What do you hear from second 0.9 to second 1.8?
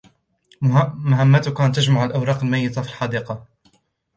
مهمتك أن